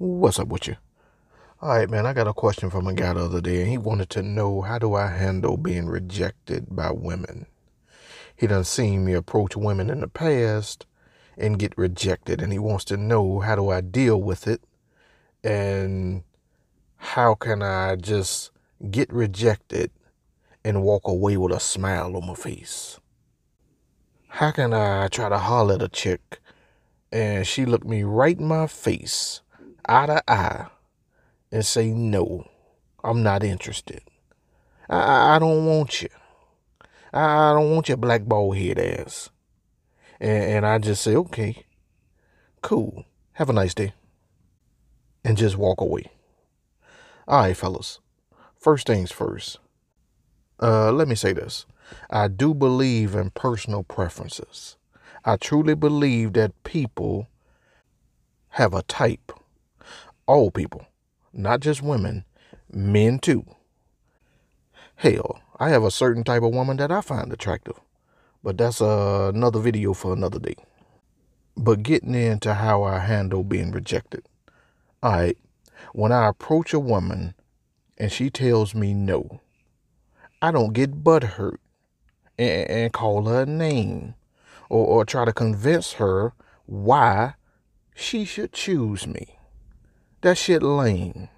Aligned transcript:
What's 0.00 0.38
up 0.38 0.48
with 0.48 0.66
you? 0.66 0.76
All 1.60 1.76
right, 1.76 1.90
man, 1.90 2.06
I 2.06 2.14
got 2.14 2.26
a 2.26 2.32
question 2.32 2.70
from 2.70 2.86
a 2.86 2.94
guy 2.94 3.12
the 3.12 3.26
other 3.26 3.42
day, 3.42 3.60
and 3.60 3.70
he 3.70 3.76
wanted 3.76 4.08
to 4.08 4.22
know 4.22 4.62
how 4.62 4.78
do 4.78 4.94
I 4.94 5.08
handle 5.08 5.58
being 5.58 5.88
rejected 5.88 6.74
by 6.74 6.90
women? 6.90 7.44
He 8.34 8.46
done 8.46 8.64
seen 8.64 9.04
me 9.04 9.12
approach 9.12 9.58
women 9.58 9.90
in 9.90 10.00
the 10.00 10.08
past 10.08 10.86
and 11.36 11.58
get 11.58 11.76
rejected, 11.76 12.40
and 12.40 12.50
he 12.50 12.58
wants 12.58 12.86
to 12.86 12.96
know 12.96 13.40
how 13.40 13.56
do 13.56 13.68
I 13.68 13.82
deal 13.82 14.18
with 14.18 14.48
it, 14.48 14.62
and 15.44 16.22
how 16.96 17.34
can 17.34 17.62
I 17.62 17.96
just 17.96 18.52
get 18.90 19.12
rejected 19.12 19.90
and 20.64 20.82
walk 20.82 21.06
away 21.06 21.36
with 21.36 21.52
a 21.52 21.60
smile 21.60 22.16
on 22.16 22.26
my 22.26 22.34
face? 22.34 22.98
How 24.28 24.50
can 24.50 24.72
I 24.72 25.08
try 25.08 25.28
to 25.28 25.36
holler 25.36 25.74
at 25.74 25.82
a 25.82 25.88
chick 25.88 26.40
and 27.12 27.46
she 27.46 27.66
look 27.66 27.84
me 27.84 28.02
right 28.02 28.38
in 28.38 28.46
my 28.46 28.66
face, 28.66 29.42
eye 29.90 30.06
to 30.06 30.30
eye, 30.30 30.66
and 31.50 31.66
say, 31.66 31.88
no, 31.88 32.46
I'm 33.02 33.22
not 33.22 33.42
interested. 33.42 34.02
I, 34.88 35.36
I 35.36 35.38
don't 35.38 35.66
want 35.66 36.02
you. 36.02 36.08
I, 37.12 37.50
I 37.50 37.52
don't 37.54 37.74
want 37.74 37.88
your 37.88 37.96
black 37.96 38.22
ball 38.24 38.52
head 38.52 38.78
ass. 38.78 39.30
And, 40.20 40.44
and 40.44 40.66
I 40.66 40.78
just 40.78 41.02
say, 41.02 41.16
okay, 41.16 41.64
cool. 42.62 43.04
Have 43.32 43.50
a 43.50 43.54
nice 43.54 43.74
day. 43.74 43.94
And 45.24 45.36
just 45.36 45.56
walk 45.56 45.80
away. 45.80 46.04
All 47.26 47.40
right, 47.40 47.56
fellas. 47.56 47.98
First 48.56 48.86
things 48.86 49.10
first. 49.10 49.58
Uh, 50.62 50.92
let 50.92 51.08
me 51.08 51.14
say 51.14 51.32
this. 51.32 51.66
I 52.10 52.28
do 52.28 52.54
believe 52.54 53.14
in 53.14 53.30
personal 53.30 53.82
preferences. 53.82 54.76
I 55.24 55.36
truly 55.36 55.74
believe 55.74 56.34
that 56.34 56.62
people 56.62 57.28
have 58.50 58.74
a 58.74 58.82
type. 58.82 59.32
All 60.30 60.52
people, 60.52 60.86
not 61.32 61.58
just 61.58 61.82
women, 61.82 62.24
men 62.72 63.18
too. 63.18 63.44
Hell, 64.94 65.40
I 65.58 65.70
have 65.70 65.82
a 65.82 65.90
certain 65.90 66.22
type 66.22 66.44
of 66.44 66.54
woman 66.54 66.76
that 66.76 66.92
I 66.92 67.00
find 67.00 67.32
attractive, 67.32 67.80
but 68.40 68.56
that's 68.56 68.80
uh, 68.80 69.32
another 69.34 69.58
video 69.58 69.92
for 69.92 70.12
another 70.12 70.38
day. 70.38 70.54
But 71.56 71.82
getting 71.82 72.14
into 72.14 72.54
how 72.54 72.84
I 72.84 73.00
handle 73.00 73.42
being 73.42 73.72
rejected. 73.72 74.22
All 75.02 75.10
right, 75.10 75.36
when 75.94 76.12
I 76.12 76.28
approach 76.28 76.72
a 76.72 76.78
woman 76.78 77.34
and 77.98 78.12
she 78.12 78.30
tells 78.30 78.72
me 78.72 78.94
no, 78.94 79.40
I 80.40 80.52
don't 80.52 80.72
get 80.72 81.02
butthurt 81.02 81.56
and, 82.38 82.70
and 82.70 82.92
call 82.92 83.24
her 83.24 83.42
a 83.42 83.46
name 83.46 84.14
or, 84.68 84.86
or 84.86 85.04
try 85.04 85.24
to 85.24 85.32
convince 85.32 85.94
her 85.94 86.34
why 86.66 87.34
she 87.96 88.24
should 88.24 88.52
choose 88.52 89.08
me. 89.08 89.39
That 90.22 90.36
shit 90.36 90.62
lame. 90.62 91.30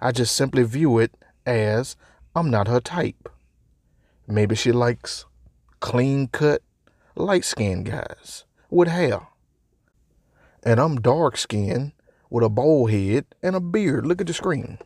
I 0.00 0.10
just 0.10 0.34
simply 0.34 0.64
view 0.64 0.98
it 0.98 1.14
as 1.46 1.94
I'm 2.34 2.50
not 2.50 2.66
her 2.66 2.80
type. 2.80 3.28
Maybe 4.26 4.56
she 4.56 4.72
likes 4.72 5.24
clean 5.78 6.26
cut, 6.26 6.62
light 7.14 7.44
skinned 7.44 7.86
guys 7.86 8.44
with 8.70 8.88
hair. 8.88 9.28
And 10.64 10.80
I'm 10.80 11.00
dark 11.00 11.36
skinned 11.36 11.92
with 12.28 12.42
a 12.42 12.48
bald 12.48 12.90
head 12.90 13.26
and 13.40 13.54
a 13.54 13.60
beard. 13.60 14.04
Look 14.04 14.20
at 14.20 14.26
the 14.26 14.34
screen. 14.34 14.78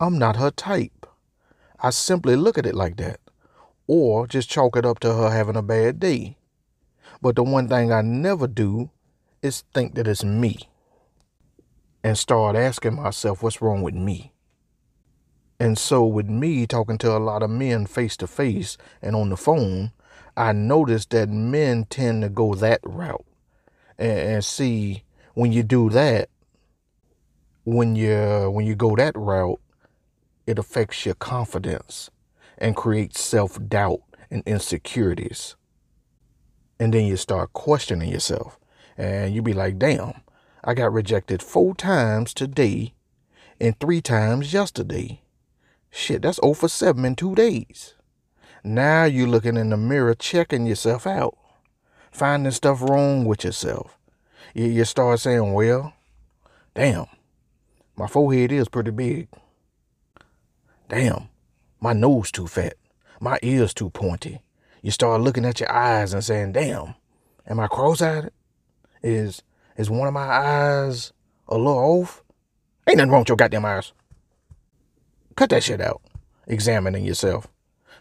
I'm 0.00 0.18
not 0.18 0.36
her 0.36 0.50
type. 0.50 1.06
I 1.78 1.90
simply 1.90 2.34
look 2.34 2.58
at 2.58 2.66
it 2.66 2.74
like 2.74 2.96
that. 2.96 3.20
Or 3.86 4.26
just 4.26 4.50
chalk 4.50 4.76
it 4.76 4.84
up 4.84 4.98
to 5.00 5.14
her 5.14 5.30
having 5.30 5.54
a 5.54 5.62
bad 5.62 6.00
day. 6.00 6.36
But 7.22 7.36
the 7.36 7.44
one 7.44 7.68
thing 7.68 7.92
I 7.92 8.02
never 8.02 8.48
do 8.48 8.90
is 9.40 9.62
think 9.72 9.94
that 9.94 10.08
it's 10.08 10.24
me 10.24 10.68
and 12.06 12.16
start 12.16 12.54
asking 12.54 12.94
myself 12.94 13.42
what's 13.42 13.60
wrong 13.60 13.82
with 13.82 13.96
me. 13.96 14.32
And 15.58 15.76
so, 15.76 16.04
with 16.04 16.28
me 16.28 16.64
talking 16.64 16.98
to 16.98 17.16
a 17.16 17.18
lot 17.18 17.42
of 17.42 17.50
men 17.50 17.84
face 17.84 18.16
to 18.18 18.28
face 18.28 18.78
and 19.02 19.16
on 19.16 19.30
the 19.30 19.36
phone, 19.36 19.90
I 20.36 20.52
noticed 20.52 21.10
that 21.10 21.28
men 21.30 21.84
tend 21.86 22.22
to 22.22 22.28
go 22.28 22.54
that 22.54 22.78
route. 22.84 23.26
And, 23.98 24.18
and 24.18 24.44
see, 24.44 25.02
when 25.34 25.50
you 25.50 25.64
do 25.64 25.90
that, 25.90 26.28
when 27.64 27.96
you 27.96 28.52
when 28.54 28.66
you 28.66 28.76
go 28.76 28.94
that 28.94 29.16
route, 29.16 29.60
it 30.46 30.60
affects 30.60 31.04
your 31.06 31.16
confidence 31.16 32.08
and 32.56 32.76
creates 32.76 33.20
self 33.20 33.58
doubt 33.66 34.02
and 34.30 34.44
insecurities. 34.46 35.56
And 36.78 36.94
then 36.94 37.04
you 37.04 37.16
start 37.16 37.52
questioning 37.52 38.12
yourself, 38.12 38.60
and 38.96 39.34
you 39.34 39.42
be 39.42 39.54
like, 39.54 39.76
"Damn, 39.76 40.20
I 40.66 40.74
got 40.74 40.92
rejected 40.92 41.42
four 41.42 41.74
times 41.74 42.34
today, 42.34 42.92
and 43.58 43.80
three 43.80 44.02
times 44.02 44.52
yesterday." 44.52 45.22
Shit, 45.90 46.22
that's 46.22 46.38
oh 46.42 46.50
over 46.50 46.68
7 46.68 47.02
in 47.06 47.16
two 47.16 47.34
days. 47.34 47.94
Now 48.62 49.04
you're 49.04 49.26
looking 49.26 49.56
in 49.56 49.70
the 49.70 49.78
mirror, 49.78 50.14
checking 50.14 50.66
yourself 50.66 51.06
out, 51.06 51.38
finding 52.12 52.52
stuff 52.52 52.82
wrong 52.82 53.24
with 53.24 53.44
yourself. 53.44 53.96
You, 54.54 54.66
you 54.66 54.84
start 54.84 55.20
saying, 55.20 55.54
well, 55.54 55.94
damn, 56.74 57.06
my 57.96 58.06
forehead 58.06 58.52
is 58.52 58.68
pretty 58.68 58.90
big. 58.90 59.28
Damn, 60.90 61.30
my 61.80 61.94
nose 61.94 62.30
too 62.30 62.46
fat. 62.46 62.74
My 63.18 63.38
ears 63.42 63.72
too 63.72 63.88
pointy. 63.88 64.42
You 64.82 64.90
start 64.90 65.22
looking 65.22 65.46
at 65.46 65.60
your 65.60 65.72
eyes 65.72 66.12
and 66.12 66.22
saying, 66.22 66.52
damn, 66.52 66.94
am 67.46 67.58
I 67.58 67.68
cross-eyed? 67.68 68.30
Is, 69.02 69.42
is 69.76 69.90
one 69.90 70.08
of 70.08 70.14
my 70.14 70.26
eyes 70.26 71.12
a 71.48 71.56
little 71.56 71.78
off? 71.78 72.22
Ain't 72.88 72.98
nothing 72.98 73.10
wrong 73.10 73.20
with 73.22 73.28
your 73.28 73.36
goddamn 73.36 73.64
eyes. 73.64 73.92
Cut 75.36 75.50
that 75.50 75.62
shit 75.64 75.80
out. 75.80 76.00
Examining 76.46 77.04
yourself 77.04 77.48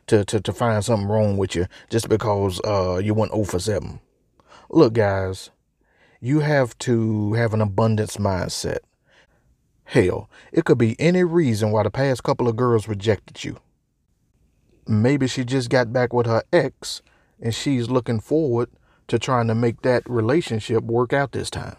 to, 0.08 0.24
to, 0.26 0.40
to 0.40 0.54
find 0.54 0.84
something 0.86 1.08
wrong 1.08 1.38
with 1.38 1.56
you 1.56 1.66
just 1.90 2.08
because 2.10 2.62
uh, 2.64 2.98
you 2.98 3.14
went 3.14 3.32
0 3.32 3.46
for 3.46 3.60
7. 3.60 4.00
Look, 4.70 4.94
guys, 4.94 5.52
you 6.22 6.40
have 6.40 6.78
to 6.80 7.34
have 7.34 7.54
an 7.54 7.62
abundance 7.62 8.18
mindset. 8.18 8.80
Hell, 9.86 10.30
it 10.52 10.66
could 10.66 10.78
be 10.78 11.00
any 11.00 11.24
reason 11.24 11.72
why 11.72 11.84
the 11.84 11.92
past 11.92 12.24
couple 12.24 12.48
of 12.48 12.56
girls 12.56 12.88
rejected 12.88 13.44
you. 13.44 13.58
Maybe 14.88 15.28
she 15.28 15.44
just 15.44 15.70
got 15.70 15.94
back 15.94 16.14
with 16.14 16.26
her 16.26 16.44
ex 16.54 17.02
and 17.40 17.54
she's 17.54 17.90
looking 17.90 18.20
forward 18.20 18.70
to 19.08 19.20
trying 19.20 19.48
to 19.48 19.56
make 19.56 19.82
that 19.82 20.04
relationship 20.10 20.84
work 20.84 21.14
out 21.14 21.32
this 21.32 21.50
time. 21.50 21.78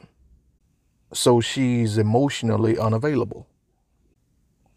So 1.12 1.41
she's 1.41 1.98
emotionally 1.98 2.78
unavailable. 2.78 3.47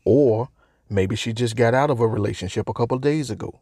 Or 0.06 0.50
Maybe 0.92 1.16
she 1.16 1.34
just 1.34 1.56
got 1.56 1.76
out 1.76 1.92
of 1.92 2.00
a 2.00 2.08
relationship 2.08 2.68
a 2.68 2.74
couple 2.74 2.98
days 2.98 3.30
ago. 3.30 3.60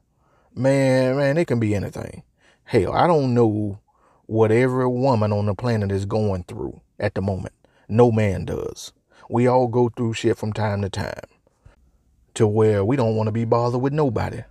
Man, 0.55 1.17
man, 1.17 1.37
it 1.37 1.45
can 1.45 1.59
be 1.59 1.75
anything. 1.75 2.23
Hell, 2.63 2.93
I 2.93 3.05
don't 3.05 3.33
know 3.33 3.79
what 4.27 4.51
every 4.51 4.87
woman 4.87 5.33
on 5.33 5.45
the 5.45 5.53
planet 5.53 5.91
is 5.91 6.05
going 6.05 6.45
through 6.45 6.79
at 6.97 7.15
the 7.15 7.21
moment. 7.21 7.53
No 7.89 8.11
man 8.11 8.45
does. 8.45 8.93
We 9.29 9.45
all 9.45 9.67
go 9.67 9.89
through 9.89 10.13
shit 10.13 10.37
from 10.37 10.53
time 10.53 10.81
to 10.83 10.89
time 10.89 11.27
to 12.33 12.47
where 12.47 12.85
we 12.85 12.95
don't 12.95 13.17
want 13.17 13.27
to 13.27 13.33
be 13.33 13.45
bothered 13.45 13.81
with 13.81 13.93
nobody. 13.93 14.43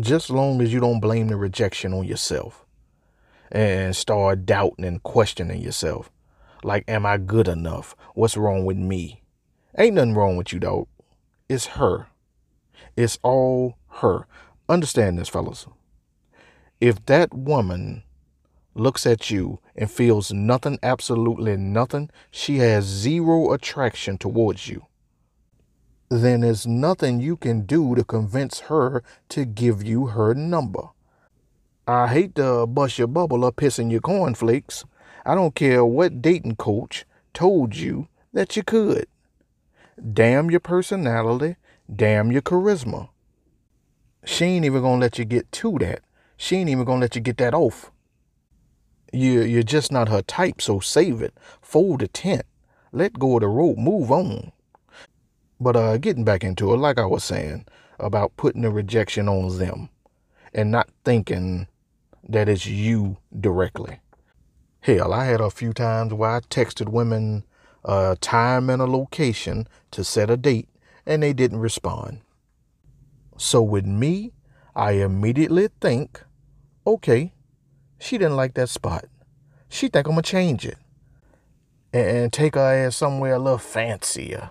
Just 0.00 0.30
long 0.30 0.60
as 0.60 0.72
you 0.72 0.80
don't 0.80 1.00
blame 1.00 1.28
the 1.28 1.36
rejection 1.36 1.92
on 1.92 2.04
yourself 2.04 2.66
and 3.50 3.94
start 3.96 4.46
doubting 4.46 4.84
and 4.84 5.02
questioning 5.02 5.60
yourself. 5.60 6.10
Like, 6.62 6.84
am 6.88 7.06
I 7.06 7.16
good 7.16 7.48
enough? 7.48 7.96
What's 8.14 8.36
wrong 8.36 8.64
with 8.64 8.76
me? 8.76 9.22
Ain't 9.76 9.94
nothing 9.94 10.14
wrong 10.14 10.36
with 10.36 10.52
you, 10.52 10.60
dog. 10.60 10.88
It's 11.48 11.66
her. 11.66 12.08
It's 12.96 13.18
all 13.22 13.78
her. 13.88 14.26
Understand 14.68 15.18
this, 15.18 15.28
fellas. 15.28 15.66
If 16.80 17.04
that 17.06 17.34
woman 17.34 18.04
looks 18.74 19.06
at 19.06 19.30
you 19.30 19.60
and 19.74 19.90
feels 19.90 20.32
nothing, 20.32 20.78
absolutely 20.82 21.56
nothing, 21.56 22.10
she 22.30 22.58
has 22.58 22.84
zero 22.84 23.52
attraction 23.52 24.18
towards 24.18 24.68
you, 24.68 24.86
then 26.08 26.40
there's 26.40 26.66
nothing 26.66 27.20
you 27.20 27.36
can 27.36 27.66
do 27.66 27.94
to 27.94 28.04
convince 28.04 28.60
her 28.60 29.02
to 29.28 29.44
give 29.44 29.82
you 29.82 30.06
her 30.06 30.34
number. 30.34 30.90
I 31.90 32.06
hate 32.06 32.36
to 32.36 32.68
bust 32.68 32.98
your 32.98 33.08
bubble 33.08 33.44
or 33.44 33.50
piss 33.50 33.80
in 33.80 33.90
your 33.90 34.00
cornflakes. 34.00 34.84
I 35.26 35.34
don't 35.34 35.56
care 35.56 35.84
what 35.84 36.22
dating 36.22 36.54
coach 36.54 37.04
told 37.34 37.74
you 37.74 38.06
that 38.32 38.56
you 38.56 38.62
could. 38.62 39.08
Damn 40.12 40.52
your 40.52 40.60
personality. 40.60 41.56
Damn 41.92 42.30
your 42.30 42.42
charisma. 42.42 43.08
She 44.24 44.44
ain't 44.44 44.64
even 44.64 44.82
gonna 44.82 45.00
let 45.00 45.18
you 45.18 45.24
get 45.24 45.50
to 45.50 45.78
that. 45.80 46.02
She 46.36 46.58
ain't 46.58 46.70
even 46.70 46.84
gonna 46.84 47.00
let 47.00 47.16
you 47.16 47.20
get 47.20 47.38
that 47.38 47.54
off. 47.54 47.90
You 49.12 49.42
you're 49.42 49.64
just 49.64 49.90
not 49.90 50.08
her 50.08 50.22
type, 50.22 50.62
so 50.62 50.78
save 50.78 51.20
it. 51.20 51.34
Fold 51.60 52.02
the 52.02 52.08
tent. 52.08 52.46
Let 52.92 53.18
go 53.18 53.34
of 53.34 53.40
the 53.40 53.48
rope. 53.48 53.78
Move 53.78 54.12
on. 54.12 54.52
But 55.58 55.74
uh 55.74 55.98
getting 55.98 56.22
back 56.22 56.44
into 56.44 56.72
it, 56.72 56.76
like 56.76 57.00
I 57.00 57.06
was 57.06 57.24
saying, 57.24 57.66
about 57.98 58.36
putting 58.36 58.62
the 58.62 58.70
rejection 58.70 59.28
on 59.28 59.58
them 59.58 59.88
and 60.54 60.70
not 60.70 60.88
thinking 61.04 61.66
that 62.30 62.48
it's 62.48 62.66
you 62.66 63.18
directly. 63.38 64.00
Hell, 64.80 65.12
I 65.12 65.26
had 65.26 65.40
a 65.40 65.50
few 65.50 65.72
times 65.72 66.14
where 66.14 66.30
I 66.30 66.40
texted 66.40 66.88
women 66.88 67.44
a 67.84 68.16
time 68.20 68.70
and 68.70 68.80
a 68.80 68.86
location 68.86 69.66
to 69.90 70.04
set 70.04 70.30
a 70.30 70.36
date 70.36 70.68
and 71.04 71.22
they 71.22 71.32
didn't 71.32 71.58
respond. 71.58 72.20
So 73.36 73.62
with 73.62 73.86
me, 73.86 74.32
I 74.76 74.92
immediately 74.92 75.68
think, 75.80 76.22
okay, 76.86 77.32
she 77.98 78.16
didn't 78.16 78.36
like 78.36 78.54
that 78.54 78.68
spot. 78.68 79.06
She 79.68 79.88
think 79.88 80.06
I'm 80.06 80.12
gonna 80.12 80.22
change 80.22 80.64
it 80.64 80.78
and 81.92 82.32
take 82.32 82.54
her 82.54 82.60
ass 82.60 82.96
somewhere 82.96 83.34
a 83.34 83.38
little 83.38 83.58
fancier. 83.58 84.50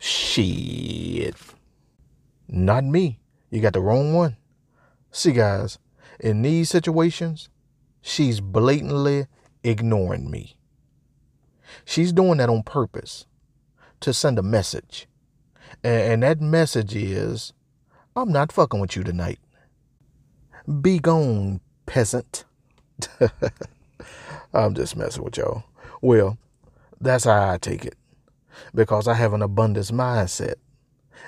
Shit. 0.00 1.36
Not 2.48 2.84
me. 2.84 3.20
You 3.50 3.60
got 3.60 3.72
the 3.72 3.80
wrong 3.80 4.14
one. 4.14 4.36
See, 5.10 5.32
guys, 5.32 5.78
in 6.20 6.42
these 6.42 6.70
situations, 6.70 7.48
she's 8.00 8.40
blatantly 8.40 9.26
ignoring 9.62 10.30
me. 10.30 10.56
She's 11.84 12.12
doing 12.12 12.38
that 12.38 12.48
on 12.48 12.62
purpose 12.62 13.26
to 14.00 14.12
send 14.12 14.38
a 14.38 14.42
message. 14.42 15.06
And, 15.84 16.22
that 16.22 16.40
message 16.40 16.94
is 16.94 17.52
I'm 18.16 18.32
not 18.32 18.52
fucking 18.52 18.80
with 18.80 18.96
you 18.96 19.04
tonight. 19.04 19.38
Be 20.80 20.98
gone, 20.98 21.60
peasant. 21.86 22.44
I'm 24.54 24.74
just 24.74 24.96
messing 24.96 25.22
with 25.22 25.36
y'all. 25.36 25.64
Well, 26.00 26.38
that's 27.00 27.24
how 27.24 27.52
I 27.52 27.58
take 27.58 27.84
it 27.84 27.96
because 28.74 29.06
I 29.06 29.14
have 29.14 29.32
an 29.32 29.42
abundance 29.42 29.90
mindset. 29.90 30.54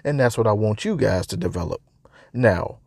And 0.04 0.18
that's 0.18 0.38
what 0.38 0.46
I 0.46 0.52
want 0.52 0.84
you 0.84 0.96
guys 0.96 1.26
to 1.28 1.36
develop. 1.36 1.80
Now, 2.32 2.78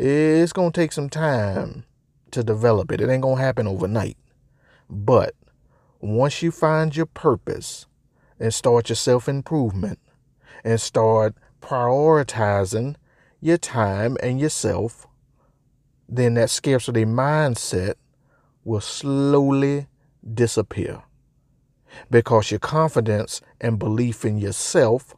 it's 0.00 0.52
going 0.52 0.70
to 0.70 0.80
take 0.80 0.92
some 0.92 1.10
time 1.10 1.84
to 2.30 2.44
develop 2.44 2.92
it. 2.92 3.00
It 3.00 3.10
ain't 3.10 3.22
going 3.22 3.36
to 3.36 3.42
happen 3.42 3.66
overnight. 3.66 4.16
But 4.88 5.34
once 6.00 6.42
you 6.42 6.52
find 6.52 6.94
your 6.94 7.06
purpose 7.06 7.86
and 8.38 8.54
start 8.54 8.88
your 8.88 8.96
self 8.96 9.28
improvement 9.28 9.98
and 10.64 10.80
start 10.80 11.34
prioritizing 11.60 12.94
your 13.40 13.58
time 13.58 14.16
and 14.22 14.40
yourself, 14.40 15.06
then 16.08 16.34
that 16.34 16.50
scarcity 16.50 17.04
mindset 17.04 17.94
will 18.64 18.80
slowly 18.80 19.88
disappear 20.34 21.02
because 22.10 22.50
your 22.50 22.60
confidence 22.60 23.40
and 23.60 23.78
belief 23.78 24.24
in 24.24 24.38
yourself 24.38 25.16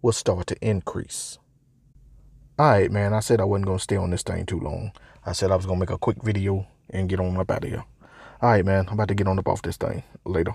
will 0.00 0.12
start 0.12 0.46
to 0.46 0.56
increase. 0.66 1.38
All 2.56 2.70
right, 2.70 2.88
man. 2.88 3.12
I 3.12 3.18
said 3.18 3.40
I 3.40 3.44
wasn't 3.44 3.66
going 3.66 3.78
to 3.78 3.82
stay 3.82 3.96
on 3.96 4.10
this 4.10 4.22
thing 4.22 4.46
too 4.46 4.60
long. 4.60 4.92
I 5.26 5.32
said 5.32 5.50
I 5.50 5.56
was 5.56 5.66
going 5.66 5.78
to 5.78 5.80
make 5.80 5.90
a 5.90 5.98
quick 5.98 6.22
video 6.22 6.68
and 6.88 7.08
get 7.08 7.18
on 7.18 7.36
up 7.36 7.50
out 7.50 7.64
of 7.64 7.70
here. 7.70 7.84
All 8.40 8.50
right, 8.50 8.64
man. 8.64 8.86
I'm 8.86 8.94
about 8.94 9.08
to 9.08 9.14
get 9.16 9.26
on 9.26 9.40
up 9.40 9.48
off 9.48 9.62
this 9.62 9.76
thing. 9.76 10.04
Later. 10.24 10.54